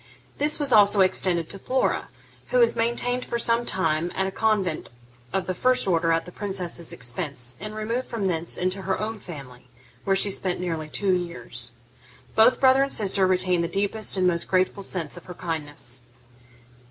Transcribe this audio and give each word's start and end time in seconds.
This 0.39 0.57
was 0.57 0.73
also 0.73 1.01
extended 1.01 1.47
to 1.51 1.59
Flora, 1.59 2.07
who 2.47 2.57
was 2.57 2.75
maintained 2.75 3.23
for 3.23 3.37
some 3.37 3.67
time 3.67 4.11
at 4.15 4.25
a 4.25 4.31
convent 4.31 4.89
of 5.31 5.45
the 5.45 5.53
first 5.53 5.85
order 5.85 6.11
at 6.11 6.25
the 6.25 6.31
princess's 6.31 6.91
expense, 6.91 7.55
and 7.59 7.75
removed 7.75 8.07
from 8.07 8.25
thence 8.25 8.57
into 8.57 8.81
her 8.81 8.99
own 8.99 9.19
family, 9.19 9.67
where 10.03 10.15
she 10.15 10.31
spent 10.31 10.59
nearly 10.59 10.89
two 10.89 11.13
years. 11.13 11.73
Both 12.35 12.59
brother 12.59 12.81
and 12.81 12.91
sister 12.91 13.27
retained 13.27 13.63
the 13.63 13.67
deepest 13.67 14.17
and 14.17 14.25
most 14.25 14.47
grateful 14.47 14.81
sense 14.81 15.17
of 15.17 15.25
her 15.25 15.35
kindness. 15.35 16.01